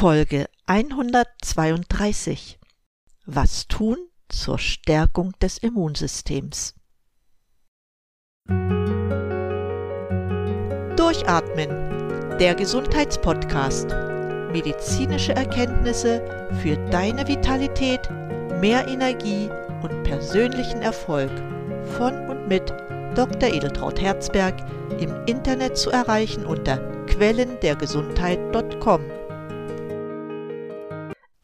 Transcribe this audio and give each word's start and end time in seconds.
Folge 0.00 0.46
132 0.66 2.60
Was 3.26 3.66
tun 3.66 3.96
zur 4.28 4.60
Stärkung 4.60 5.32
des 5.42 5.58
Immunsystems? 5.58 6.76
Durchatmen, 10.96 11.70
der 12.38 12.54
Gesundheitspodcast. 12.54 13.88
Medizinische 14.52 15.34
Erkenntnisse 15.34 16.22
für 16.62 16.76
deine 16.90 17.26
Vitalität, 17.26 18.08
mehr 18.60 18.86
Energie 18.86 19.50
und 19.82 20.04
persönlichen 20.04 20.80
Erfolg 20.80 21.32
von 21.96 22.14
und 22.28 22.46
mit 22.46 22.72
Dr. 23.16 23.52
Edeltraut 23.52 24.00
Herzberg 24.00 24.54
im 25.00 25.12
Internet 25.26 25.76
zu 25.76 25.90
erreichen 25.90 26.46
unter 26.46 26.78
quellendergesundheit.com. 27.06 29.17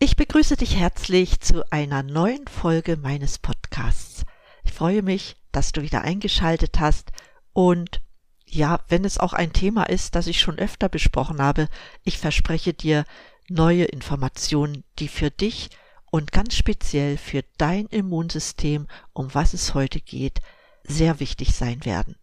Ich 0.05 0.17
begrüße 0.17 0.59
dich 0.59 0.77
herzlich 0.77 1.41
zu 1.41 1.65
einer 1.73 2.03
neuen 2.03 2.47
Folge 2.47 2.99
meines 2.99 3.39
Podcasts. 3.39 4.27
Ich 4.63 4.73
freue 4.75 5.01
mich, 5.01 5.37
dass 5.51 5.73
du 5.73 5.81
wieder 5.81 6.03
eingeschaltet 6.03 6.79
hast 6.79 7.11
und 7.55 8.03
ja, 8.45 8.81
wenn 8.89 9.07
es 9.07 9.17
auch 9.17 9.33
ein 9.33 9.55
Thema 9.55 9.85
ist, 9.85 10.15
das 10.15 10.27
ich 10.27 10.43
schon 10.43 10.59
öfter 10.59 10.91
besprochen 10.91 11.41
habe, 11.41 11.71
ich 12.03 12.19
verspreche 12.19 12.75
dir 12.75 13.07
neue 13.49 13.85
Informationen, 13.85 14.85
die 14.99 15.09
für 15.09 15.31
dich 15.31 15.71
und 16.11 16.33
ganz 16.33 16.55
speziell 16.55 17.17
für 17.17 17.43
dein 17.57 17.87
Immunsystem, 17.87 18.89
um 19.15 19.33
was 19.33 19.55
es 19.55 19.73
heute 19.73 20.03
geht, 20.03 20.43
sehr 20.83 21.19
wichtig 21.19 21.55
sein 21.55 21.83
werden. 21.87 22.17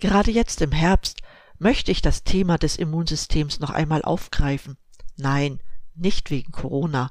Gerade 0.00 0.32
jetzt 0.32 0.60
im 0.60 0.72
Herbst 0.72 1.20
möchte 1.56 1.92
ich 1.92 2.02
das 2.02 2.24
Thema 2.24 2.58
des 2.58 2.74
Immunsystems 2.74 3.60
noch 3.60 3.70
einmal 3.70 4.02
aufgreifen. 4.02 4.76
Nein, 5.16 5.60
nicht 5.98 6.30
wegen 6.30 6.52
Corona, 6.52 7.10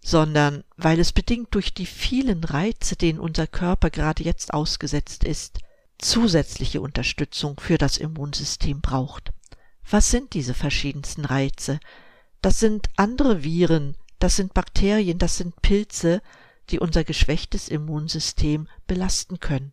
sondern 0.00 0.64
weil 0.76 1.00
es 1.00 1.12
bedingt 1.12 1.54
durch 1.54 1.74
die 1.74 1.86
vielen 1.86 2.44
Reize, 2.44 2.96
denen 2.96 3.18
unser 3.18 3.46
Körper 3.46 3.90
gerade 3.90 4.22
jetzt 4.22 4.54
ausgesetzt 4.54 5.24
ist, 5.24 5.58
zusätzliche 5.98 6.80
Unterstützung 6.80 7.58
für 7.58 7.78
das 7.78 7.96
Immunsystem 7.96 8.80
braucht. 8.80 9.32
Was 9.90 10.10
sind 10.10 10.34
diese 10.34 10.54
verschiedensten 10.54 11.24
Reize? 11.24 11.80
Das 12.40 12.60
sind 12.60 12.88
andere 12.96 13.42
Viren, 13.42 13.96
das 14.18 14.36
sind 14.36 14.54
Bakterien, 14.54 15.18
das 15.18 15.36
sind 15.36 15.60
Pilze, 15.62 16.22
die 16.70 16.78
unser 16.78 17.04
geschwächtes 17.04 17.68
Immunsystem 17.68 18.68
belasten 18.86 19.40
können. 19.40 19.72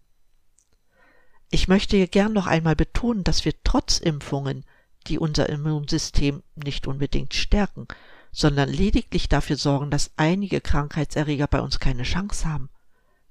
Ich 1.52 1.68
möchte 1.68 1.98
hier 1.98 2.08
gern 2.08 2.34
noch 2.34 2.48
einmal 2.48 2.76
betonen, 2.76 3.24
dass 3.24 3.46
wir 3.46 3.54
trotz 3.64 4.00
Impfungen, 4.00 4.66
die 5.08 5.20
unser 5.20 5.48
Immunsystem 5.50 6.42
nicht 6.56 6.88
unbedingt 6.88 7.34
stärken, 7.34 7.88
sondern 8.36 8.68
lediglich 8.68 9.30
dafür 9.30 9.56
sorgen, 9.56 9.90
dass 9.90 10.12
einige 10.18 10.60
Krankheitserreger 10.60 11.48
bei 11.48 11.62
uns 11.62 11.80
keine 11.80 12.04
Chance 12.04 12.46
haben, 12.46 12.70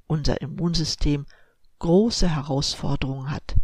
unser 0.06 0.40
Immunsystem 0.40 1.26
große 1.78 2.34
Herausforderungen 2.34 3.30
hat. 3.30 3.54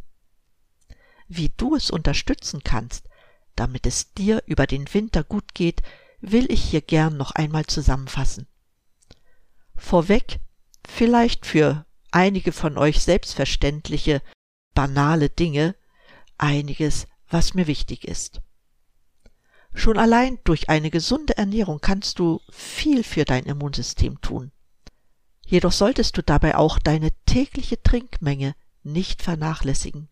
Wie 1.29 1.51
du 1.57 1.75
es 1.75 1.91
unterstützen 1.91 2.61
kannst, 2.63 3.09
damit 3.57 3.87
es 3.87 4.13
dir 4.13 4.43
über 4.45 4.67
den 4.67 4.93
Winter 4.93 5.25
gut 5.25 5.55
geht, 5.55 5.81
will 6.21 6.53
ich 6.53 6.63
hier 6.63 6.83
gern 6.83 7.17
noch 7.17 7.31
einmal 7.31 7.65
zusammenfassen. 7.65 8.47
Vorweg 9.75 10.41
vielleicht 10.87 11.47
für 11.47 11.87
einige 12.11 12.53
von 12.53 12.77
euch 12.77 13.01
selbstverständliche, 13.01 14.21
banale 14.75 15.31
Dinge, 15.31 15.75
einiges, 16.37 17.07
was 17.31 17.55
mir 17.55 17.67
wichtig 17.67 18.07
ist. 18.07 18.43
Schon 19.73 19.99
allein 19.99 20.39
durch 20.45 20.69
eine 20.69 20.91
gesunde 20.91 21.37
Ernährung 21.37 21.81
kannst 21.81 22.19
du 22.19 22.41
viel 22.51 23.05
für 23.05 23.25
dein 23.25 23.45
Immunsystem 23.45 24.21
tun. 24.21 24.53
Jedoch 25.47 25.73
solltest 25.73 26.17
du 26.17 26.23
dabei 26.23 26.57
auch 26.57 26.79
deine 26.79 27.11
tägliche 27.27 27.83
Trinkmenge 27.83 28.55
nicht 28.83 29.23
vernachlässigen. 29.23 30.09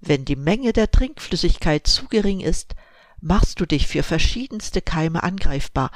Wenn 0.00 0.24
die 0.24 0.36
Menge 0.36 0.72
der 0.72 0.90
Trinkflüssigkeit 0.90 1.86
zu 1.86 2.08
gering 2.08 2.40
ist, 2.40 2.74
machst 3.20 3.60
du 3.60 3.66
dich 3.66 3.86
für 3.86 4.02
verschiedenste 4.02 4.82
Keime 4.82 5.22
angreifbar, 5.22 5.92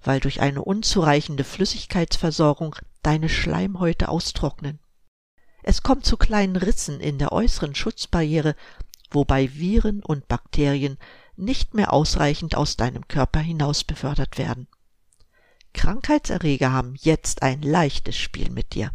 weil 0.00 0.20
durch 0.20 0.40
eine 0.40 0.62
unzureichende 0.62 1.42
Flüssigkeitsversorgung 1.42 2.76
deine 3.02 3.28
Schleimhäute 3.28 4.08
austrocknen. 4.08 4.78
Es 5.64 5.82
kommt 5.82 6.06
zu 6.06 6.16
kleinen 6.16 6.56
Rissen 6.56 7.00
in 7.00 7.18
der 7.18 7.32
äußeren 7.32 7.74
Schutzbarriere, 7.74 8.54
wobei 9.10 9.52
Viren 9.54 10.02
und 10.02 10.28
Bakterien 10.28 10.98
nicht 11.36 11.74
mehr 11.74 11.92
ausreichend 11.92 12.54
aus 12.56 12.76
deinem 12.76 13.08
Körper 13.08 13.40
hinaus 13.40 13.84
befördert 13.84 14.38
werden. 14.38 14.68
Krankheitserreger 15.72 16.72
haben 16.72 16.94
jetzt 17.00 17.42
ein 17.42 17.62
leichtes 17.62 18.16
Spiel 18.16 18.50
mit 18.50 18.74
dir. 18.74 18.92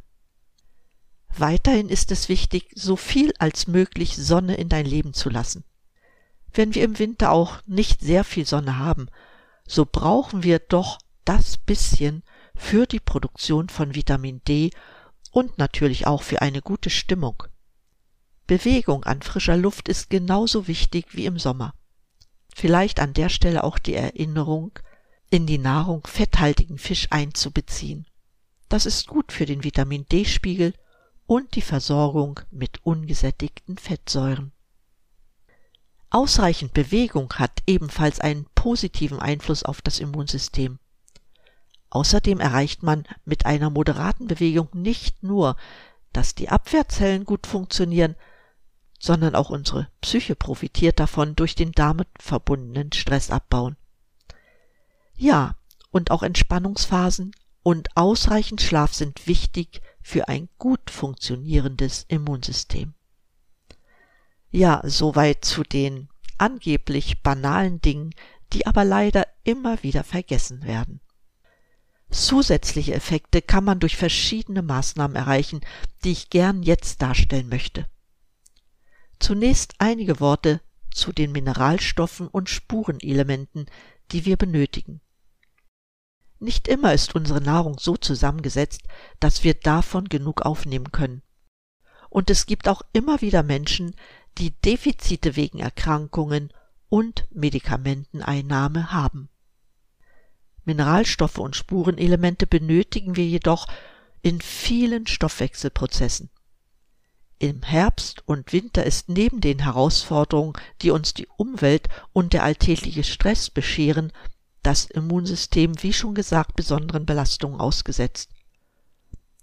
Weiterhin 1.38 1.90
ist 1.90 2.12
es 2.12 2.30
wichtig, 2.30 2.72
so 2.76 2.96
viel 2.96 3.34
als 3.38 3.68
möglich 3.68 4.16
Sonne 4.16 4.56
in 4.56 4.70
dein 4.70 4.86
Leben 4.86 5.14
zu 5.14 5.30
lassen. 5.30 5.64
Wenn 6.52 6.74
wir 6.74 6.84
im 6.84 6.98
Winter 6.98 7.32
auch 7.32 7.60
nicht 7.66 8.02
sehr 8.02 8.24
viel 8.24 8.46
Sonne 8.46 8.80
haben, 8.80 9.08
so 9.68 9.86
brauchen 9.86 10.44
wir 10.44 10.60
doch 10.60 10.98
das 11.26 11.58
bisschen 11.58 12.24
für 12.56 12.88
die 12.88 13.00
Produktion 13.00 13.70
von 13.70 13.94
Vitamin 13.94 14.42
D 14.48 14.72
und 15.32 15.58
natürlich 15.58 16.08
auch 16.08 16.24
für 16.24 16.42
eine 16.42 16.62
gute 16.62 16.90
Stimmung. 16.90 17.44
Bewegung 18.48 19.04
an 19.04 19.22
frischer 19.22 19.58
Luft 19.58 19.88
ist 19.88 20.10
genauso 20.10 20.68
wichtig 20.68 21.06
wie 21.12 21.26
im 21.26 21.38
Sommer. 21.38 21.76
Vielleicht 22.60 23.00
an 23.00 23.14
der 23.14 23.30
Stelle 23.30 23.64
auch 23.64 23.80
die 23.80 23.94
Erinnerung, 23.94 24.78
in 25.30 25.46
die 25.46 25.58
Nahrung 25.58 26.06
fetthaltigen 26.06 26.78
Fisch 26.78 27.08
einzubeziehen. 27.10 28.06
Das 28.68 28.86
ist 28.86 29.08
gut 29.08 29.32
für 29.32 29.46
den 29.46 29.64
Vitamin 29.64 30.06
D-Spiegel 30.12 30.74
und 31.26 31.56
die 31.56 31.62
Versorgung 31.62 32.42
mit 32.52 32.82
ungesättigten 32.84 33.78
Fettsäuren. 33.78 34.52
Ausreichend 36.10 36.74
Bewegung 36.74 37.32
hat 37.36 37.64
ebenfalls 37.66 38.20
einen 38.20 38.46
positiven 38.56 39.22
Einfluss 39.22 39.64
auf 39.64 39.82
das 39.82 40.02
Immunsystem. 40.02 40.80
Außerdem 41.92 42.42
erreicht 42.42 42.84
man 42.84 43.06
mit 43.24 43.46
einer 43.46 43.70
moderaten 43.70 44.28
Bewegung 44.28 44.68
nicht 44.74 45.24
nur, 45.24 45.56
dass 46.12 46.36
die 46.36 46.50
Abwehrzellen 46.50 47.24
gut 47.24 47.48
funktionieren, 47.48 48.18
sondern 49.00 49.34
auch 49.34 49.50
unsere 49.50 49.88
Psyche 50.02 50.36
profitiert 50.36 51.00
davon 51.00 51.36
durch 51.36 51.56
den 51.56 51.72
damit 51.72 52.10
verbundenen 52.20 52.92
Stressabbau. 52.92 53.72
Ja, 55.16 55.56
und 55.92 56.12
auch 56.12 56.22
Entspannungsphasen 56.22 57.32
und 57.64 57.96
ausreichend 57.96 58.62
Schlaf 58.62 58.94
sind 58.94 59.26
wichtig 59.26 59.82
für 60.02 60.28
ein 60.28 60.50
gut 60.58 60.92
funktionierendes 60.92 62.06
Immunsystem. 62.08 62.94
Ja, 64.52 64.82
soweit 64.84 65.46
zu 65.46 65.64
den 65.64 66.10
angeblich 66.38 67.22
banalen 67.22 67.82
Dingen, 67.82 68.14
die 68.54 68.66
aber 68.66 68.84
leider 68.84 69.28
immer 69.44 69.84
wieder 69.84 70.04
vergessen 70.04 70.64
werden. 70.64 71.02
Zusätzliche 72.10 72.96
Effekte 72.96 73.42
kann 73.42 73.64
man 73.64 73.80
durch 73.80 73.96
verschiedene 73.96 74.64
Maßnahmen 74.64 75.16
erreichen, 75.16 75.62
die 76.04 76.12
ich 76.12 76.32
gern 76.32 76.64
jetzt 76.64 77.02
darstellen 77.02 77.50
möchte. 77.50 77.88
Zunächst 79.20 79.76
einige 79.80 80.20
Worte 80.20 80.62
zu 80.92 81.12
den 81.12 81.32
Mineralstoffen 81.32 82.28
und 82.28 82.50
Spurenelementen, 82.50 83.68
die 84.12 84.26
wir 84.26 84.38
benötigen. 84.38 85.02
Nicht 86.40 86.68
immer 86.68 86.94
ist 86.94 87.16
unsere 87.16 87.42
Nahrung 87.42 87.78
so 87.80 87.98
zusammengesetzt, 87.98 88.84
dass 89.20 89.44
wir 89.44 89.54
davon 89.54 90.06
genug 90.06 90.42
aufnehmen 90.44 90.92
können. 90.92 91.22
Und 92.10 92.30
es 92.30 92.46
gibt 92.46 92.68
auch 92.68 92.82
immer 92.94 93.22
wieder 93.22 93.44
Menschen, 93.44 93.94
die 94.38 94.52
Defizite 94.52 95.36
wegen 95.36 95.60
Erkrankungen 95.60 96.52
und 96.88 97.28
Medikamenteneinnahme 97.32 98.92
haben. 98.92 99.30
Mineralstoffe 100.64 101.38
und 101.40 101.56
Spurenelemente 101.56 102.48
benötigen 102.48 103.16
wir 103.16 103.26
jedoch 103.26 103.68
in 104.22 104.42
vielen 104.42 105.08
Stoffwechselprozessen. 105.08 106.30
Im 107.42 107.64
Herbst 107.64 108.22
und 108.28 108.52
Winter 108.52 108.84
ist 108.84 109.08
neben 109.08 109.40
den 109.40 109.60
Herausforderungen, 109.60 110.54
die 110.82 110.92
uns 110.92 111.14
die 111.14 111.28
Umwelt 111.38 111.88
und 112.12 112.34
der 112.34 112.44
alltägliche 112.44 113.06
Stress 113.06 113.50
bescheren, 113.50 114.12
das 114.62 114.86
Immunsystem, 114.86 115.82
wie 115.82 115.94
schon 115.94 116.16
gesagt, 116.16 116.58
besonderen 116.58 117.06
Belastungen 117.06 117.62
ausgesetzt. 117.62 118.32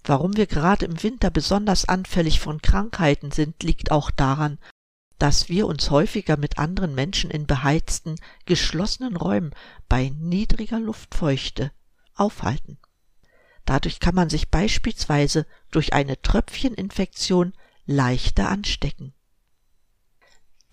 Warum 0.04 0.36
wir 0.36 0.46
gerade 0.46 0.84
im 0.84 1.02
Winter 1.02 1.30
besonders 1.30 1.88
anfällig 1.88 2.38
von 2.38 2.60
Krankheiten 2.60 3.30
sind, 3.30 3.62
liegt 3.62 3.90
auch 3.90 4.10
daran, 4.10 4.58
dass 5.18 5.48
wir 5.48 5.66
uns 5.66 5.90
häufiger 5.90 6.36
mit 6.36 6.58
anderen 6.58 6.94
Menschen 6.94 7.30
in 7.30 7.46
beheizten, 7.46 8.16
geschlossenen 8.44 9.16
Räumen 9.16 9.54
bei 9.88 10.10
niedriger 10.10 10.78
Luftfeuchte 10.78 11.72
aufhalten. 12.14 12.78
Dadurch 13.64 14.00
kann 14.00 14.14
man 14.14 14.28
sich 14.28 14.50
beispielsweise 14.50 15.46
durch 15.70 15.94
eine 15.94 16.20
Tröpfcheninfektion 16.20 17.54
leichter 17.86 18.48
anstecken. 18.48 19.14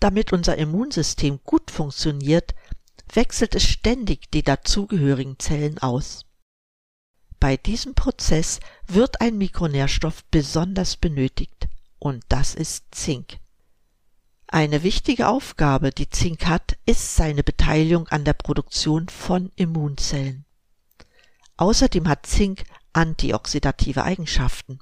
Damit 0.00 0.32
unser 0.32 0.58
Immunsystem 0.58 1.40
gut 1.44 1.70
funktioniert, 1.70 2.54
wechselt 3.12 3.54
es 3.54 3.64
ständig 3.64 4.30
die 4.30 4.42
dazugehörigen 4.42 5.38
Zellen 5.38 5.78
aus. 5.78 6.26
Bei 7.40 7.56
diesem 7.56 7.94
Prozess 7.94 8.60
wird 8.86 9.20
ein 9.20 9.38
Mikronährstoff 9.38 10.24
besonders 10.30 10.96
benötigt, 10.96 11.68
und 11.98 12.24
das 12.28 12.54
ist 12.54 12.86
Zink. 12.90 13.38
Eine 14.46 14.82
wichtige 14.82 15.28
Aufgabe, 15.28 15.90
die 15.90 16.08
Zink 16.08 16.46
hat, 16.46 16.76
ist 16.86 17.16
seine 17.16 17.42
Beteiligung 17.42 18.08
an 18.08 18.24
der 18.24 18.34
Produktion 18.34 19.08
von 19.08 19.50
Immunzellen. 19.56 20.44
Außerdem 21.56 22.08
hat 22.08 22.26
Zink 22.26 22.64
antioxidative 22.92 24.04
Eigenschaften. 24.04 24.78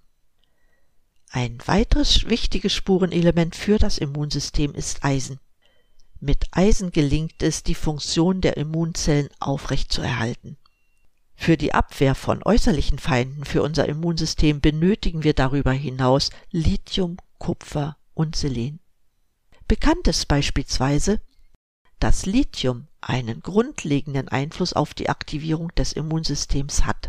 Ein 1.34 1.58
weiteres 1.64 2.28
wichtiges 2.28 2.74
Spurenelement 2.74 3.56
für 3.56 3.78
das 3.78 3.96
Immunsystem 3.96 4.74
ist 4.74 5.02
Eisen. 5.02 5.40
Mit 6.20 6.44
Eisen 6.50 6.90
gelingt 6.90 7.42
es, 7.42 7.62
die 7.62 7.74
Funktion 7.74 8.42
der 8.42 8.58
Immunzellen 8.58 9.30
aufrechtzuerhalten. 9.40 10.58
Für 11.34 11.56
die 11.56 11.72
Abwehr 11.72 12.14
von 12.14 12.42
äußerlichen 12.42 12.98
Feinden 12.98 13.46
für 13.46 13.62
unser 13.62 13.88
Immunsystem 13.88 14.60
benötigen 14.60 15.24
wir 15.24 15.32
darüber 15.32 15.72
hinaus 15.72 16.28
Lithium, 16.50 17.16
Kupfer 17.38 17.96
und 18.12 18.36
Selen. 18.36 18.80
Bekannt 19.66 20.06
ist 20.08 20.28
beispielsweise, 20.28 21.18
dass 21.98 22.26
Lithium 22.26 22.88
einen 23.00 23.40
grundlegenden 23.40 24.28
Einfluss 24.28 24.74
auf 24.74 24.92
die 24.92 25.08
Aktivierung 25.08 25.74
des 25.76 25.94
Immunsystems 25.94 26.84
hat. 26.84 27.08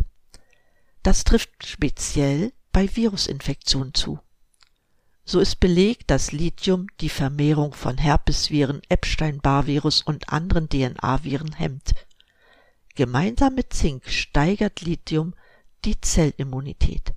Das 1.04 1.26
trifft 1.26 1.68
speziell 1.68 2.54
bei 2.74 2.94
Virusinfektionen 2.94 3.94
zu. 3.94 4.20
So 5.24 5.40
ist 5.40 5.62
belegt, 5.62 6.12
dass 6.12 6.34
Lithium 6.34 6.88
die 7.00 7.10
Vermehrung 7.10 7.74
von 7.74 7.98
Herpesviren, 7.98 8.82
Epstein-Barr-Virus 8.90 10.02
und 10.02 10.28
anderen 10.30 10.68
DNA-Viren 10.68 11.54
hemmt. 11.54 11.94
Gemeinsam 12.96 13.56
mit 13.56 13.72
Zink 13.72 14.10
steigert 14.10 14.82
Lithium 14.82 15.34
die 15.86 16.00
Zellimmunität. 16.02 17.14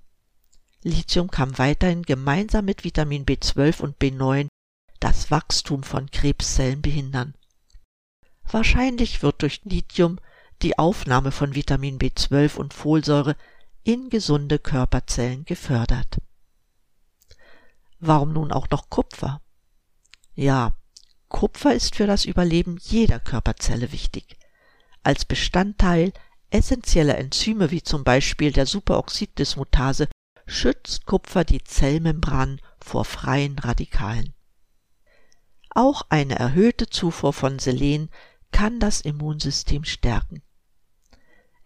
Lithium 0.82 1.30
kann 1.30 1.58
weiterhin 1.58 2.02
gemeinsam 2.02 2.64
mit 2.64 2.84
Vitamin 2.84 3.26
B12 3.26 3.80
und 3.80 3.98
B9 3.98 4.46
das 5.00 5.32
Wachstum 5.32 5.82
von 5.82 6.10
Krebszellen 6.10 6.80
behindern. 6.80 7.34
Wahrscheinlich 8.48 9.22
wird 9.22 9.42
durch 9.42 9.62
Lithium 9.64 10.20
die 10.62 10.78
Aufnahme 10.78 11.32
von 11.32 11.54
Vitamin 11.54 11.98
B12 11.98 12.56
und 12.56 12.72
Folsäure 12.72 13.36
in 13.86 14.10
gesunde 14.10 14.58
Körperzellen 14.58 15.44
gefördert. 15.44 16.18
Warum 18.00 18.32
nun 18.32 18.50
auch 18.50 18.68
noch 18.70 18.90
Kupfer? 18.90 19.40
Ja, 20.34 20.76
Kupfer 21.28 21.72
ist 21.72 21.94
für 21.94 22.08
das 22.08 22.24
Überleben 22.24 22.78
jeder 22.82 23.20
Körperzelle 23.20 23.92
wichtig. 23.92 24.38
Als 25.04 25.24
Bestandteil 25.24 26.12
essentieller 26.50 27.16
Enzyme 27.16 27.70
wie 27.70 27.80
zum 27.80 28.02
Beispiel 28.02 28.50
der 28.50 28.66
Superoxiddismutase 28.66 30.08
schützt 30.46 31.06
Kupfer 31.06 31.44
die 31.44 31.62
Zellmembran 31.62 32.60
vor 32.80 33.04
freien 33.04 33.56
Radikalen. 33.56 34.34
Auch 35.70 36.02
eine 36.08 36.36
erhöhte 36.36 36.88
Zufuhr 36.88 37.32
von 37.32 37.60
Selen 37.60 38.10
kann 38.50 38.80
das 38.80 39.00
Immunsystem 39.00 39.84
stärken. 39.84 40.42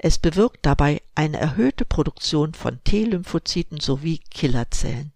Es 0.02 0.19
bewirkt 0.19 0.64
dabei 0.64 1.02
eine 1.14 1.37
erhöhte 1.37 1.85
Produktion 1.85 2.55
von 2.55 2.82
T-Lymphozyten 2.85 3.81
sowie 3.81 4.19
Killerzellen. 4.31 5.12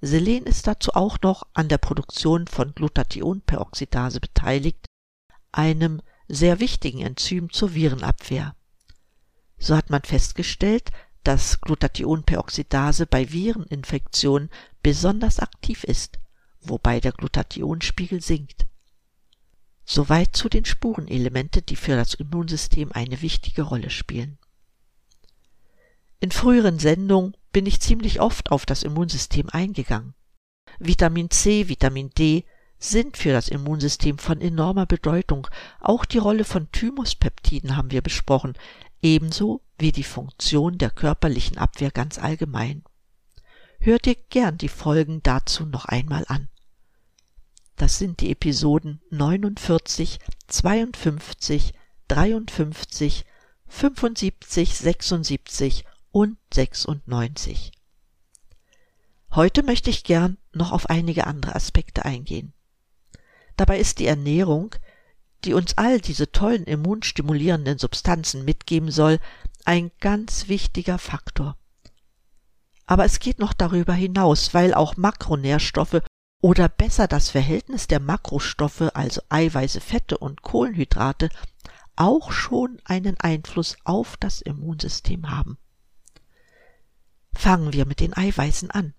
Selen 0.00 0.44
ist 0.44 0.66
dazu 0.66 0.92
auch 0.94 1.18
noch 1.20 1.46
an 1.52 1.68
der 1.68 1.76
Produktion 1.76 2.46
von 2.46 2.74
Glutathionperoxidase 2.74 4.20
beteiligt, 4.20 4.86
einem 5.52 6.00
sehr 6.28 6.60
wichtigen 6.60 7.02
Enzym 7.02 7.52
zur 7.52 7.74
Virenabwehr. 7.74 8.56
So 9.58 9.76
hat 9.76 9.90
man 9.90 10.02
festgestellt, 10.02 10.90
dass 11.22 11.60
Glutathionperoxidase 11.60 13.06
bei 13.06 13.30
Vireninfektionen 13.30 14.48
besonders 14.82 15.38
aktiv 15.38 15.84
ist 15.84 16.18
wobei 16.62 17.00
der 17.00 17.12
Glutathionspiegel 17.12 18.20
sinkt. 18.20 18.66
Soweit 19.84 20.36
zu 20.36 20.48
den 20.48 20.64
Spurenelemente, 20.64 21.62
die 21.62 21.76
für 21.76 21.96
das 21.96 22.14
Immunsystem 22.14 22.92
eine 22.92 23.20
wichtige 23.22 23.62
Rolle 23.62 23.90
spielen. 23.90 24.38
In 26.20 26.30
früheren 26.30 26.78
Sendungen 26.78 27.36
bin 27.52 27.66
ich 27.66 27.80
ziemlich 27.80 28.20
oft 28.20 28.50
auf 28.52 28.64
das 28.64 28.84
Immunsystem 28.84 29.48
eingegangen. 29.50 30.14
Vitamin 30.78 31.30
C, 31.30 31.68
Vitamin 31.68 32.10
D 32.10 32.44
sind 32.78 33.16
für 33.16 33.32
das 33.32 33.48
Immunsystem 33.48 34.18
von 34.18 34.40
enormer 34.40 34.86
Bedeutung. 34.86 35.48
Auch 35.80 36.04
die 36.04 36.18
Rolle 36.18 36.44
von 36.44 36.70
Thymuspeptiden 36.72 37.76
haben 37.76 37.90
wir 37.90 38.02
besprochen, 38.02 38.54
ebenso 39.02 39.62
wie 39.78 39.92
die 39.92 40.04
Funktion 40.04 40.78
der 40.78 40.90
körperlichen 40.90 41.58
Abwehr 41.58 41.90
ganz 41.90 42.18
allgemein. 42.18 42.84
Hört 43.80 44.06
dir 44.06 44.16
gern 44.30 44.58
die 44.58 44.68
Folgen 44.68 45.22
dazu 45.22 45.66
noch 45.66 45.86
einmal 45.86 46.24
an. 46.28 46.48
Das 47.76 47.98
sind 47.98 48.20
die 48.20 48.30
Episoden 48.30 49.00
49, 49.10 50.18
52, 50.48 51.72
53, 52.08 53.24
75, 53.66 54.76
76 54.76 55.84
und 56.10 56.36
96. 56.52 57.72
Heute 59.34 59.62
möchte 59.62 59.88
ich 59.88 60.04
gern 60.04 60.36
noch 60.52 60.72
auf 60.72 60.90
einige 60.90 61.26
andere 61.26 61.54
Aspekte 61.54 62.04
eingehen. 62.04 62.52
Dabei 63.56 63.78
ist 63.78 63.98
die 63.98 64.06
Ernährung, 64.06 64.74
die 65.44 65.54
uns 65.54 65.78
all 65.78 66.00
diese 66.00 66.30
tollen 66.30 66.64
immunstimulierenden 66.64 67.78
Substanzen 67.78 68.44
mitgeben 68.44 68.90
soll, 68.90 69.18
ein 69.64 69.90
ganz 70.00 70.48
wichtiger 70.48 70.98
Faktor. 70.98 71.56
Aber 72.86 73.04
es 73.04 73.20
geht 73.20 73.38
noch 73.38 73.52
darüber 73.52 73.94
hinaus, 73.94 74.54
weil 74.54 74.74
auch 74.74 74.96
Makronährstoffe 74.96 76.02
oder 76.42 76.68
besser 76.68 77.06
das 77.06 77.30
Verhältnis 77.30 77.86
der 77.86 78.00
Makrostoffe, 78.00 78.94
also 78.96 79.22
Eiweiße, 79.28 79.80
Fette 79.80 80.18
und 80.18 80.42
Kohlenhydrate, 80.42 81.30
auch 81.94 82.32
schon 82.32 82.82
einen 82.84 83.18
Einfluss 83.20 83.76
auf 83.84 84.16
das 84.16 84.40
Immunsystem 84.40 85.30
haben. 85.30 85.56
Fangen 87.32 87.72
wir 87.72 87.86
mit 87.86 88.00
den 88.00 88.14
Eiweißen 88.14 88.72
an. 88.72 88.92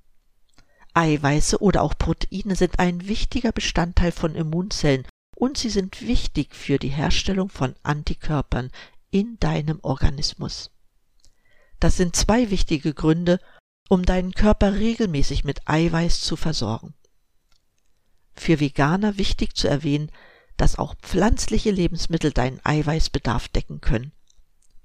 Eiweiße 0.93 1.61
oder 1.61 1.81
auch 1.81 1.97
Proteine 1.97 2.55
sind 2.55 2.79
ein 2.79 3.07
wichtiger 3.07 3.51
Bestandteil 3.51 4.13
von 4.13 4.35
Immunzellen 4.35 5.05
und 5.35 5.57
sie 5.57 5.69
sind 5.69 6.01
wichtig 6.01 6.55
für 6.55 6.79
die 6.79 6.89
Herstellung 6.89 7.49
von 7.49 7.75
Antikörpern 7.83 8.71
in 9.11 9.37
deinem 9.39 9.79
Organismus. 9.81 10.71
Das 11.81 11.97
sind 11.97 12.15
zwei 12.15 12.51
wichtige 12.51 12.93
Gründe, 12.93 13.39
um 13.89 14.05
deinen 14.05 14.31
Körper 14.31 14.75
regelmäßig 14.75 15.43
mit 15.43 15.67
Eiweiß 15.67 16.21
zu 16.21 16.37
versorgen. 16.37 16.93
Für 18.35 18.59
Veganer 18.59 19.17
wichtig 19.17 19.55
zu 19.55 19.67
erwähnen, 19.67 20.11
dass 20.57 20.77
auch 20.77 20.95
pflanzliche 20.95 21.71
Lebensmittel 21.71 22.31
deinen 22.31 22.59
Eiweißbedarf 22.63 23.47
decken 23.47 23.81
können. 23.81 24.11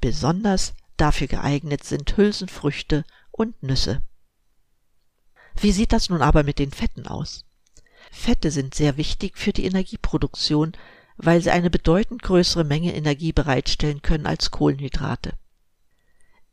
Besonders 0.00 0.74
dafür 0.96 1.26
geeignet 1.26 1.84
sind 1.84 2.16
Hülsenfrüchte 2.16 3.04
und 3.30 3.62
Nüsse. 3.62 4.02
Wie 5.60 5.72
sieht 5.72 5.92
das 5.92 6.08
nun 6.08 6.22
aber 6.22 6.42
mit 6.42 6.58
den 6.58 6.70
Fetten 6.70 7.06
aus? 7.06 7.44
Fette 8.10 8.50
sind 8.50 8.74
sehr 8.74 8.96
wichtig 8.96 9.36
für 9.36 9.52
die 9.52 9.64
Energieproduktion, 9.64 10.72
weil 11.16 11.42
sie 11.42 11.50
eine 11.50 11.68
bedeutend 11.68 12.22
größere 12.22 12.64
Menge 12.64 12.94
Energie 12.94 13.32
bereitstellen 13.32 14.02
können 14.02 14.26
als 14.26 14.50
Kohlenhydrate. 14.50 15.32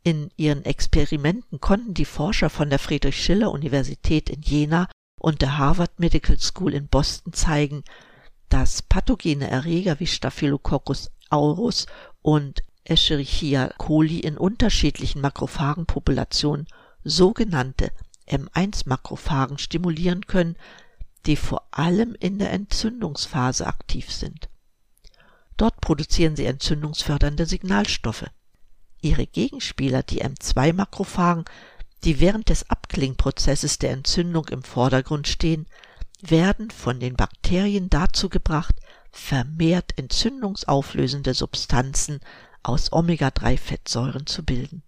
In 0.04 0.32
ihren 0.38 0.66
Experimenten 0.66 1.60
konnten 1.60 1.94
die 1.94 2.06
Forscher 2.06 2.50
von 2.50 2.70
der 2.70 2.80
Friedrich 2.80 3.24
Schiller 3.24 3.52
Universität 3.52 4.30
in 4.30 4.42
Jena 4.42 4.88
und 5.26 5.42
der 5.42 5.58
Harvard 5.58 6.00
Medical 6.00 6.38
School 6.38 6.76
in 6.76 6.88
Boston 6.88 7.34
zeigen, 7.34 7.84
dass 8.48 8.84
pathogene 8.84 9.50
Erreger 9.50 10.00
wie 10.00 10.06
Staphylococcus 10.06 11.10
aureus 11.32 11.88
und 12.22 12.62
Escherichia 12.84 13.74
coli 13.80 14.20
in 14.20 14.38
unterschiedlichen 14.38 15.22
Makrophagenpopulationen 15.22 16.68
sogenannte 17.04 17.92
M1-Makrophagen 18.28 19.58
stimulieren 19.58 20.28
können, 20.28 20.58
die 21.26 21.38
vor 21.38 21.66
allem 21.72 22.16
in 22.20 22.38
der 22.38 22.52
Entzündungsphase 22.52 23.66
aktiv 23.66 24.12
sind. 24.12 24.48
Dort 25.58 25.82
produzieren 25.82 26.36
sie 26.36 26.46
entzündungsfördernde 26.46 27.48
Signalstoffe. 27.48 28.30
Ihre 29.02 29.26
Gegenspieler, 29.26 30.04
die 30.04 30.24
M2-Makrophagen, 30.24 31.46
die 32.06 32.20
während 32.20 32.50
des 32.50 32.70
Abklingprozesses 32.70 33.80
der 33.80 33.92
Entzündung 33.92 34.48
im 34.50 34.64
Vordergrund 34.64 35.28
stehen, 35.28 35.66
werden 36.22 36.70
von 36.70 37.00
den 37.00 37.16
Bakterien 37.16 37.90
dazu 37.90 38.30
gebracht, 38.30 38.76
vermehrt 39.12 39.98
entzündungsauflösende 39.98 41.34
Substanzen 41.34 42.20
aus 42.62 42.94
Omega-3-Fettsäuren 42.94 44.28
zu 44.28 44.46
bilden. 44.46 44.84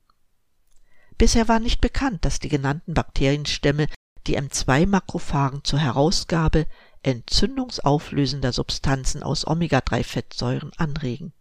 Bisher 1.17 1.47
war 1.47 1.59
nicht 1.59 1.81
bekannt, 1.81 2.23
dass 2.23 2.39
die 2.39 2.49
genannten 2.49 2.93
Bakterienstämme 2.93 3.87
die 4.27 4.37
M2-Makrophagen 4.37 5.63
zur 5.63 5.79
Herausgabe 5.79 6.67
entzündungsauflösender 7.01 8.53
Substanzen 8.53 9.23
aus 9.23 9.47
Omega-3-Fettsäuren 9.47 10.71
anregen. 10.77 11.33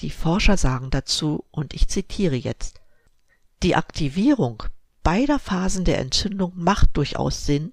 Die 0.00 0.10
Forscher 0.10 0.58
sagen 0.58 0.90
dazu, 0.90 1.46
und 1.50 1.72
ich 1.72 1.88
zitiere 1.88 2.36
jetzt, 2.36 2.81
die 3.62 3.76
Aktivierung 3.76 4.64
beider 5.04 5.38
Phasen 5.38 5.84
der 5.84 5.98
Entzündung 5.98 6.52
macht 6.56 6.96
durchaus 6.96 7.46
Sinn, 7.46 7.72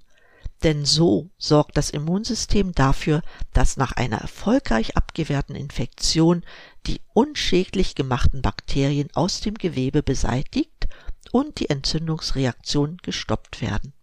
denn 0.63 0.85
so 0.85 1.29
sorgt 1.37 1.77
das 1.77 1.89
Immunsystem 1.89 2.73
dafür, 2.73 3.21
dass 3.53 3.77
nach 3.77 3.93
einer 3.93 4.17
erfolgreich 4.17 4.97
abgewehrten 4.97 5.55
Infektion 5.55 6.43
die 6.85 7.01
unschädlich 7.13 7.95
gemachten 7.95 8.41
Bakterien 8.41 9.09
aus 9.13 9.41
dem 9.41 9.55
Gewebe 9.55 10.03
beseitigt 10.03 10.87
und 11.31 11.59
die 11.59 11.69
Entzündungsreaktionen 11.69 12.97
gestoppt 12.97 13.61
werden. 13.61 13.93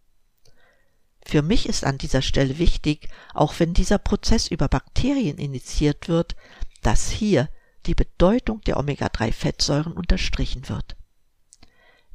Für 1.25 1.43
mich 1.43 1.69
ist 1.69 1.85
an 1.85 1.99
dieser 1.99 2.23
Stelle 2.23 2.59
wichtig, 2.59 3.09
auch 3.35 3.55
wenn 3.59 3.75
dieser 3.75 3.99
Prozess 3.99 4.49
über 4.49 4.69
Bakterien 4.69 5.38
initiiert 5.38 6.09
wird, 6.09 6.37
dass 6.83 7.11
hier 7.11 7.49
die 7.85 7.95
Bedeutung 7.95 8.61
der 8.62 8.78
Omega-3-Fettsäuren 8.78 9.93
unterstrichen 9.93 10.69
wird. 10.69 10.96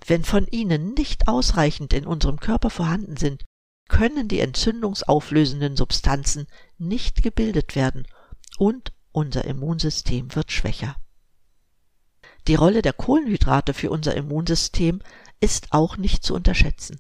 Wenn 0.06 0.24
von 0.24 0.48
ihnen 0.48 0.94
nicht 0.94 1.28
ausreichend 1.28 1.94
in 1.94 2.08
unserem 2.08 2.40
Körper 2.40 2.70
vorhanden 2.70 3.18
sind, 3.18 3.44
können 3.88 4.28
die 4.28 4.40
entzündungsauflösenden 4.40 5.76
Substanzen 5.76 6.48
nicht 6.78 7.24
gebildet 7.24 7.76
werden 7.76 8.08
und 8.58 8.94
unser 9.12 9.46
Immunsystem 9.46 10.34
wird 10.36 10.52
schwächer. 10.52 10.96
Die 12.48 12.56
Rolle 12.56 12.82
der 12.82 12.94
Kohlenhydrate 12.94 13.74
für 13.74 13.92
unser 13.92 14.16
Immunsystem 14.16 15.02
ist 15.40 15.68
auch 15.72 15.98
nicht 15.98 16.24
zu 16.24 16.34
unterschätzen. 16.34 17.00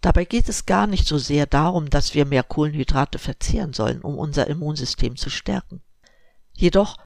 Dabei 0.00 0.24
geht 0.24 0.48
es 0.48 0.66
gar 0.66 0.86
nicht 0.86 1.06
so 1.06 1.18
sehr 1.18 1.46
darum, 1.46 1.90
dass 1.90 2.14
wir 2.14 2.24
mehr 2.24 2.42
Kohlenhydrate 2.42 3.18
verzehren 3.18 3.72
sollen, 3.72 4.00
um 4.02 4.18
unser 4.18 4.46
Immunsystem 4.46 5.16
zu 5.16 5.30
stärken. 5.30 5.82
Jedoch 6.52 6.96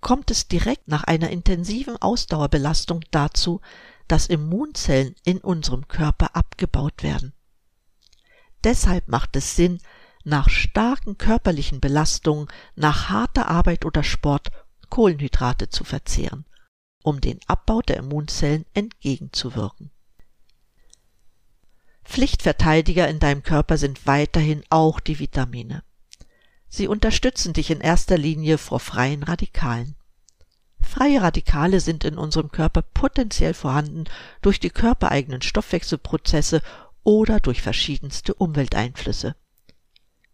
kommt 0.00 0.30
es 0.30 0.48
direkt 0.48 0.88
nach 0.88 1.04
einer 1.04 1.30
intensiven 1.30 1.96
Ausdauerbelastung 1.96 3.00
dazu, 3.10 3.60
dass 4.08 4.26
Immunzellen 4.26 5.14
in 5.24 5.38
unserem 5.38 5.88
Körper 5.88 6.34
abgebaut 6.36 7.02
werden. 7.02 7.32
Deshalb 8.64 9.08
macht 9.08 9.36
es 9.36 9.56
Sinn, 9.56 9.78
nach 10.24 10.48
starken 10.48 11.18
körperlichen 11.18 11.80
Belastungen, 11.80 12.48
nach 12.74 13.10
harter 13.10 13.48
Arbeit 13.48 13.84
oder 13.84 14.02
Sport 14.02 14.48
Kohlenhydrate 14.88 15.68
zu 15.68 15.84
verzehren, 15.84 16.44
um 17.02 17.20
den 17.20 17.38
Abbau 17.46 17.80
der 17.80 17.98
Immunzellen 17.98 18.64
entgegenzuwirken. 18.74 19.92
Pflichtverteidiger 22.04 23.08
in 23.08 23.18
deinem 23.18 23.42
Körper 23.42 23.78
sind 23.78 24.06
weiterhin 24.06 24.62
auch 24.70 25.00
die 25.00 25.18
Vitamine. 25.18 25.82
Sie 26.68 26.88
unterstützen 26.88 27.52
dich 27.52 27.70
in 27.70 27.80
erster 27.80 28.18
Linie 28.18 28.58
vor 28.58 28.80
freien 28.80 29.22
Radikalen. 29.22 29.96
Freie 30.86 31.20
Radikale 31.20 31.80
sind 31.80 32.04
in 32.04 32.16
unserem 32.16 32.50
Körper 32.50 32.80
potenziell 32.80 33.54
vorhanden 33.54 34.04
durch 34.40 34.60
die 34.60 34.70
körpereigenen 34.70 35.42
Stoffwechselprozesse 35.42 36.62
oder 37.02 37.40
durch 37.40 37.60
verschiedenste 37.60 38.32
Umwelteinflüsse. 38.32 39.34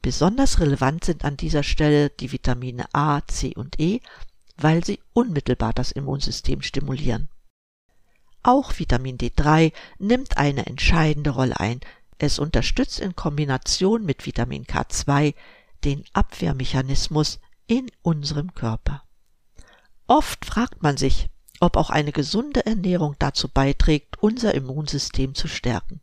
Besonders 0.03 0.61
relevant 0.61 1.05
sind 1.05 1.25
an 1.25 1.37
dieser 1.37 1.63
Stelle 1.63 2.11
die 2.11 2.33
Vitamine 2.33 2.85
A, 2.93 3.23
C 3.27 3.55
und 3.57 3.81
E, 3.81 4.01
weil 4.57 4.85
sie 4.85 5.01
unmittelbar 5.15 5.73
das 5.73 5.91
Immunsystem 5.91 6.61
stimulieren. 6.61 7.29
Auch 8.43 8.79
Vitamin 8.79 9.19
D3 9.19 9.73
nimmt 9.99 10.37
eine 10.37 10.67
entscheidende 10.67 11.31
Rolle 11.31 11.59
ein. 11.59 11.81
Es 12.19 12.39
unterstützt 12.39 13.01
in 13.01 13.17
Kombination 13.17 14.05
mit 14.05 14.27
Vitamin 14.27 14.65
K2 14.65 15.35
den 15.85 16.05
Abwehrmechanismus 16.13 17.41
in 17.67 17.91
unserem 18.03 18.55
Körper. 18.55 19.03
Oft 20.15 20.45
fragt 20.45 20.83
man 20.83 20.99
sich, 20.99 21.31
ob 21.59 21.79
auch 21.79 21.89
eine 21.89 22.13
gesunde 22.13 22.67
Ernährung 22.67 23.17
dazu 23.19 23.49
beiträgt, 23.49 24.23
unser 24.23 24.53
Immunsystem 24.53 25.35
zu 25.35 25.49
stärken. 25.49 26.03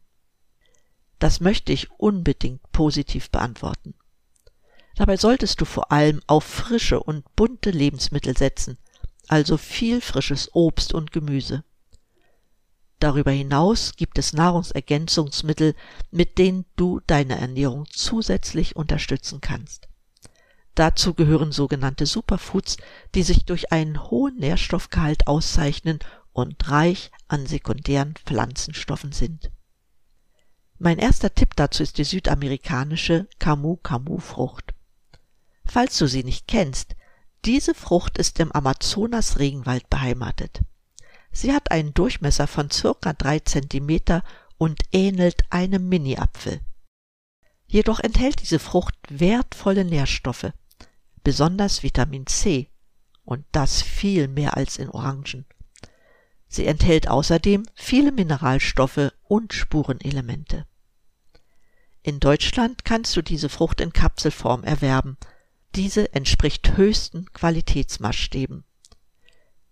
Das 1.20 1.42
möchte 1.42 1.72
ich 1.74 1.92
unbedingt 1.92 2.72
positiv 2.72 3.30
beantworten. 3.30 3.94
Dabei 4.96 5.16
solltest 5.16 5.62
du 5.62 5.66
vor 5.66 5.92
allem 5.92 6.22
auf 6.26 6.44
frische 6.44 7.00
und 7.00 7.24
bunte 7.36 7.70
Lebensmittel 7.70 8.36
setzen, 8.36 8.80
also 9.28 9.58
viel 9.58 10.02
frisches 10.02 10.50
Obst 10.56 10.92
und 10.96 11.12
Gemüse. 11.12 11.64
Darüber 12.98 13.30
hinaus 13.30 13.96
gibt 13.96 14.18
es 14.18 14.34
Nahrungsergänzungsmittel, 14.34 15.76
mit 16.10 16.40
denen 16.40 16.66
du 16.78 17.00
deine 17.06 17.38
Ernährung 17.38 17.86
zusätzlich 17.92 18.76
unterstützen 18.76 19.40
kannst. 19.40 19.89
Dazu 20.80 21.14
gehören 21.14 21.52
sogenannte 21.52 22.06
Superfoods, 22.06 22.78
die 23.14 23.24
sich 23.24 23.44
durch 23.44 23.74
einen 23.74 24.10
hohen 24.10 24.38
Nährstoffgehalt 24.38 25.28
auszeichnen 25.28 26.00
und 26.32 26.72
reich 26.72 27.12
an 27.28 27.46
sekundären 27.46 28.14
Pflanzenstoffen 28.16 29.12
sind. 29.12 29.52
Mein 30.78 30.98
erster 30.98 31.36
Tipp 31.36 31.58
dazu 31.58 31.84
ist 31.84 31.98
die 31.98 32.06
südamerikanische 32.06 33.28
Camu-Camu-Frucht. 33.40 34.74
Falls 35.66 35.98
du 35.98 36.08
sie 36.08 36.24
nicht 36.24 36.48
kennst, 36.48 36.96
diese 37.44 37.76
Frucht 37.76 38.18
ist 38.18 38.40
im 38.40 38.54
Amazonas-Regenwald 38.54 39.90
beheimatet. 39.90 40.62
Sie 41.34 41.52
hat 41.52 41.72
einen 41.72 41.94
Durchmesser 41.94 42.48
von 42.48 42.72
circa 42.72 43.12
drei 43.12 43.40
Zentimeter 43.40 44.24
und 44.58 44.80
ähnelt 44.94 45.42
einem 45.50 45.90
Mini-Apfel. 45.90 46.62
Jedoch 47.68 48.00
enthält 48.00 48.42
diese 48.42 48.60
Frucht 48.60 48.96
wertvolle 49.10 49.84
Nährstoffe, 49.84 50.54
besonders 51.24 51.84
Vitamin 51.84 52.26
C, 52.28 52.70
und 53.24 53.46
das 53.52 53.82
viel 53.82 54.28
mehr 54.28 54.58
als 54.58 54.78
in 54.78 54.90
Orangen. 54.90 55.46
Sie 56.48 56.66
enthält 56.66 57.08
außerdem 57.08 57.66
viele 57.76 58.12
Mineralstoffe 58.12 59.12
und 59.28 59.54
Spurenelemente. 59.54 60.66
In 62.02 62.20
Deutschland 62.20 62.86
kannst 62.86 63.16
du 63.16 63.22
diese 63.22 63.50
Frucht 63.50 63.82
in 63.82 63.94
Kapselform 63.94 64.64
erwerben. 64.64 65.18
Diese 65.76 66.14
entspricht 66.14 66.76
höchsten 66.76 67.32
Qualitätsmaßstäben. 67.34 68.64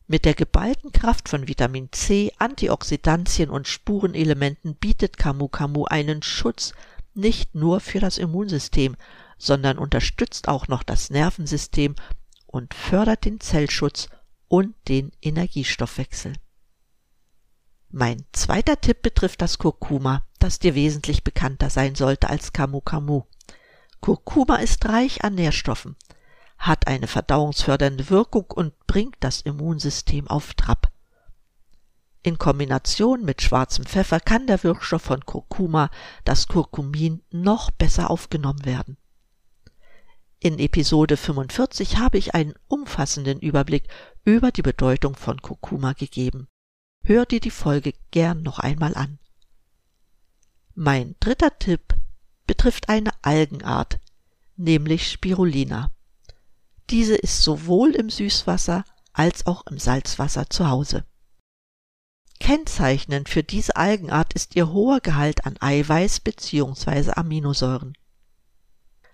Mit 0.05 0.23
der 0.23 0.35
geballten 0.35 0.91
Kraft 0.91 1.27
von 1.27 1.47
Vitamin 1.47 1.89
C, 1.91 2.31
Antioxidantien 2.37 3.49
und 3.49 3.67
Spurenelementen 3.67 4.75
bietet 4.75 5.17
Camu 5.17 5.47
Camu 5.47 5.85
einen 5.85 6.21
Schutz 6.21 6.73
nicht 7.15 7.55
nur 7.55 7.79
für 7.79 7.99
das 7.99 8.17
Immunsystem, 8.17 8.95
sondern 9.37 9.77
unterstützt 9.77 10.47
auch 10.47 10.67
noch 10.67 10.83
das 10.83 11.09
Nervensystem 11.09 11.95
und 12.45 12.73
fördert 12.73 13.25
den 13.25 13.39
Zellschutz 13.39 14.09
und 14.47 14.75
den 14.87 15.11
Energiestoffwechsel. 15.21 16.33
Mein 17.89 18.25
zweiter 18.33 18.81
Tipp 18.81 19.01
betrifft 19.01 19.41
das 19.41 19.57
Kurkuma, 19.57 20.23
das 20.39 20.59
dir 20.59 20.75
wesentlich 20.75 21.23
bekannter 21.23 21.69
sein 21.69 21.95
sollte 21.95 22.29
als 22.29 22.51
Camu 22.51 22.81
Camu. 22.81 23.23
Kurkuma 24.01 24.57
ist 24.57 24.85
reich 24.85 25.23
an 25.23 25.35
Nährstoffen, 25.35 25.95
hat 26.57 26.87
eine 26.87 27.07
verdauungsfördernde 27.07 28.09
Wirkung 28.09 28.45
und 28.51 28.73
bringt 28.87 29.15
das 29.21 29.41
Immunsystem 29.41 30.27
auf 30.27 30.53
Trab. 30.53 30.91
In 32.23 32.37
Kombination 32.37 33.23
mit 33.23 33.41
schwarzem 33.41 33.85
Pfeffer 33.85 34.19
kann 34.19 34.47
der 34.47 34.63
Wirkstoff 34.63 35.03
von 35.03 35.25
Kurkuma, 35.25 35.89
das 36.25 36.47
Kurkumin, 36.47 37.23
noch 37.31 37.71
besser 37.71 38.11
aufgenommen 38.11 38.65
werden. 38.65 38.97
In 40.39 40.59
Episode 40.59 41.17
45 41.17 41.97
habe 41.97 42.19
ich 42.19 42.35
einen 42.35 42.53
umfassenden 42.67 43.39
Überblick 43.39 43.87
über 44.23 44.51
die 44.51 44.61
Bedeutung 44.61 45.15
von 45.15 45.41
Kurkuma 45.41 45.93
gegeben. 45.93 46.47
Hör 47.03 47.25
dir 47.25 47.39
die 47.39 47.51
Folge 47.51 47.93
gern 48.11 48.43
noch 48.43 48.59
einmal 48.59 48.93
an. 48.93 49.17
Mein 50.75 51.15
dritter 51.19 51.57
Tipp 51.57 51.95
betrifft 52.45 52.87
eine 52.87 53.11
Algenart, 53.23 53.99
nämlich 54.57 55.09
Spirulina. 55.09 55.89
Diese 56.91 57.15
ist 57.15 57.41
sowohl 57.41 57.95
im 57.95 58.11
Süßwasser 58.11 58.85
als 59.13 59.47
auch 59.47 59.65
im 59.65 59.79
Salzwasser 59.79 60.49
zu 60.51 60.69
Hause. 60.69 61.03
Kennzeichnend 62.39 63.27
für 63.27 63.41
diese 63.41 63.75
Algenart 63.75 64.33
ist 64.33 64.55
ihr 64.55 64.71
hoher 64.71 64.99
Gehalt 64.99 65.45
an 65.47 65.57
Eiweiß 65.59 66.19
bzw. 66.19 67.13
Aminosäuren. 67.13 67.97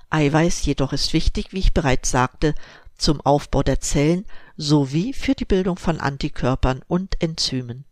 Eiweiß 0.10 0.66
jedoch 0.66 0.94
ist 0.94 1.14
wichtig, 1.14 1.54
wie 1.54 1.60
ich 1.60 1.74
bereits 1.74 2.12
sagte, 2.12 2.56
zum 2.98 3.22
Aufbau 3.22 3.64
der 3.64 3.80
Zellen 3.80 4.26
sowie 4.56 5.14
für 5.14 5.34
die 5.34 5.46
Bildung 5.46 5.78
von 5.78 6.00
Antikörpern 6.00 6.82
und 6.88 7.22
Enzymen. 7.22 7.86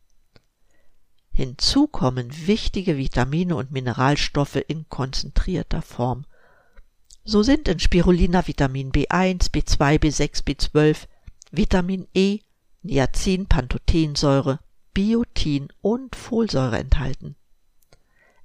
Hinzu 1.33 1.87
kommen 1.87 2.47
wichtige 2.47 2.97
Vitamine 2.97 3.55
und 3.55 3.71
Mineralstoffe 3.71 4.59
in 4.67 4.87
konzentrierter 4.89 5.81
Form. 5.81 6.25
So 7.23 7.43
sind 7.43 7.67
in 7.67 7.79
Spirulina 7.79 8.47
Vitamin 8.47 8.91
B1, 8.91 9.51
B2, 9.51 9.99
B6, 9.99 10.43
B12, 10.43 11.07
Vitamin 11.51 12.07
E, 12.13 12.39
Niacin, 12.83 13.47
Pantothensäure, 13.47 14.59
Biotin 14.93 15.69
und 15.81 16.15
Folsäure 16.15 16.79
enthalten. 16.79 17.35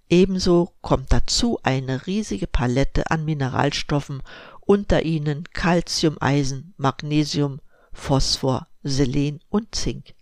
Ebenso 0.09 0.73
kommt 0.83 1.13
dazu 1.13 1.59
eine 1.63 2.07
riesige 2.07 2.47
Palette 2.47 3.11
an 3.11 3.25
Mineralstoffen, 3.25 4.23
unter 4.61 5.03
ihnen 5.03 5.45
Calcium, 5.53 6.17
Eisen, 6.21 6.75
Magnesium, 6.77 7.61
Phosphor, 7.93 8.69
Selen 8.83 9.41
und 9.49 9.75
Zink. 9.75 10.15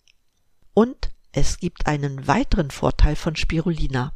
Und 0.72 1.10
es 1.32 1.58
gibt 1.58 1.86
einen 1.86 2.26
weiteren 2.26 2.70
Vorteil 2.70 3.16
von 3.16 3.36
Spirulina. 3.36 4.12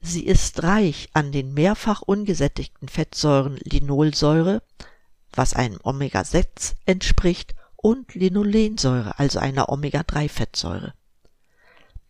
Sie 0.00 0.24
ist 0.24 0.62
reich 0.62 1.10
an 1.12 1.30
den 1.30 1.52
mehrfach 1.52 2.02
ungesättigten 2.02 2.88
Fettsäuren 2.88 3.56
Linolsäure, 3.58 4.62
was 5.32 5.54
einem 5.54 5.78
Omega-6 5.82 6.74
entspricht, 6.86 7.54
und 7.76 8.14
Linolensäure, 8.14 9.18
also 9.18 9.38
einer 9.38 9.70
Omega-3-Fettsäure. 9.70 10.92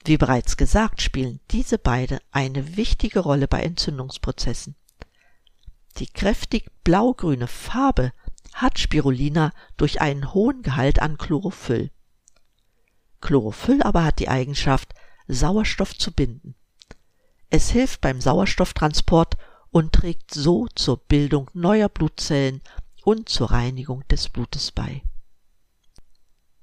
Wie 0.04 0.16
bereits 0.16 0.56
gesagt, 0.56 1.02
spielen 1.02 1.40
diese 1.50 1.78
beide 1.78 2.20
eine 2.30 2.76
wichtige 2.76 3.20
Rolle 3.20 3.48
bei 3.48 3.62
Entzündungsprozessen. 3.62 4.74
Die 5.98 6.06
kräftig 6.06 6.70
blaugrüne 6.84 7.46
Farbe 7.46 8.12
hat 8.54 8.78
Spirulina 8.78 9.52
durch 9.76 10.00
einen 10.00 10.32
hohen 10.32 10.62
Gehalt 10.62 11.02
an 11.02 11.18
Chlorophyll. 11.18 11.90
Chlorophyll 13.20 13.82
aber 13.82 14.04
hat 14.04 14.18
die 14.18 14.28
Eigenschaft, 14.28 14.94
Sauerstoff 15.28 15.96
zu 15.96 16.12
binden. 16.12 16.54
Es 17.50 17.70
hilft 17.70 18.00
beim 18.00 18.20
Sauerstofftransport 18.20 19.36
und 19.70 19.92
trägt 19.92 20.32
so 20.32 20.66
zur 20.74 20.96
Bildung 20.96 21.50
neuer 21.52 21.88
Blutzellen 21.88 22.62
und 23.04 23.28
zur 23.28 23.50
Reinigung 23.50 24.06
des 24.08 24.28
Blutes 24.28 24.72
bei. 24.72 25.02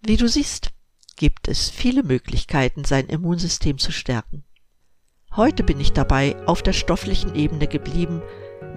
Wie 0.01 0.17
du 0.17 0.27
siehst, 0.27 0.72
gibt 1.17 1.47
es 1.47 1.69
viele 1.69 2.03
Möglichkeiten, 2.03 2.86
sein 2.86 3.07
Immunsystem 3.07 3.77
zu 3.77 3.91
stärken. 3.91 4.45
Heute 5.36 5.63
bin 5.63 5.79
ich 5.79 5.91
dabei 5.91 6.36
auf 6.45 6.62
der 6.62 6.74
stofflichen 6.74 7.36
Ebene 7.36 7.67
geblieben, 7.67 8.21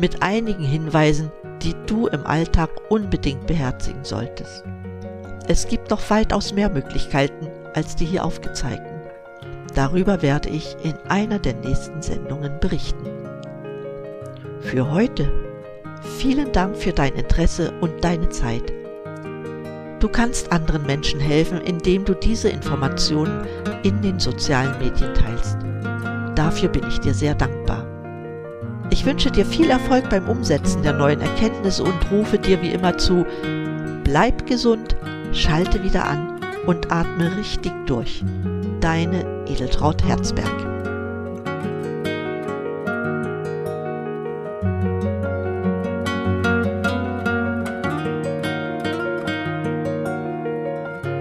mit 0.00 0.22
einigen 0.22 0.64
Hinweisen, 0.64 1.30
die 1.62 1.74
du 1.86 2.06
im 2.06 2.26
Alltag 2.26 2.70
unbedingt 2.90 3.46
beherzigen 3.46 4.04
solltest. 4.04 4.64
Es 5.46 5.68
gibt 5.68 5.90
noch 5.90 6.10
weitaus 6.10 6.52
mehr 6.52 6.70
Möglichkeiten 6.70 7.48
als 7.74 7.96
die 7.96 8.06
hier 8.06 8.24
aufgezeigten. 8.24 9.00
Darüber 9.74 10.22
werde 10.22 10.48
ich 10.48 10.76
in 10.82 10.94
einer 11.08 11.38
der 11.38 11.54
nächsten 11.54 12.02
Sendungen 12.02 12.58
berichten. 12.58 13.04
Für 14.60 14.90
heute 14.90 15.30
vielen 16.18 16.52
Dank 16.52 16.76
für 16.76 16.92
dein 16.92 17.14
Interesse 17.14 17.72
und 17.80 18.02
deine 18.02 18.28
Zeit. 18.30 18.79
Du 20.00 20.08
kannst 20.08 20.50
anderen 20.50 20.86
Menschen 20.86 21.20
helfen, 21.20 21.60
indem 21.60 22.06
du 22.06 22.14
diese 22.14 22.48
Informationen 22.48 23.46
in 23.82 24.00
den 24.00 24.18
sozialen 24.18 24.78
Medien 24.78 25.12
teilst. 25.12 25.58
Dafür 26.34 26.70
bin 26.70 26.88
ich 26.88 26.98
dir 27.00 27.12
sehr 27.12 27.34
dankbar. 27.34 27.86
Ich 28.88 29.04
wünsche 29.04 29.30
dir 29.30 29.44
viel 29.44 29.70
Erfolg 29.70 30.08
beim 30.08 30.26
Umsetzen 30.26 30.82
der 30.82 30.94
neuen 30.94 31.20
Erkenntnisse 31.20 31.84
und 31.84 32.10
rufe 32.10 32.38
dir 32.38 32.60
wie 32.62 32.70
immer 32.70 32.96
zu, 32.96 33.26
bleib 34.02 34.46
gesund, 34.46 34.96
schalte 35.32 35.84
wieder 35.84 36.06
an 36.06 36.40
und 36.66 36.90
atme 36.90 37.36
richtig 37.36 37.72
durch. 37.86 38.24
Deine 38.80 39.44
Edeltraut 39.46 40.02
Herzberg. 40.02 40.69